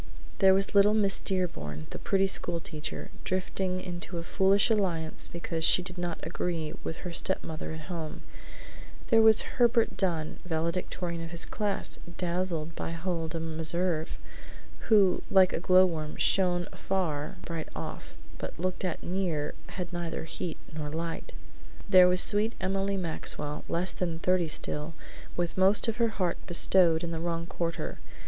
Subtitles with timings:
[0.39, 5.63] There was little Miss Dearborn, the pretty school teacher, drifting into a foolish alliance because
[5.63, 8.23] she did not agree with her stepmother at home;
[9.09, 14.17] there was Herbert Dunn, valedictorian of his class, dazzled by Huldah Meserve,
[14.89, 17.67] who like a glowworm "shone afar off bright,
[18.39, 21.31] but looked at near, had neither heat nor light."
[21.87, 24.95] There was sweet Emily Maxwell, less than thirty still,
[25.37, 27.99] with most of her heart bestowed in the wrong quarter.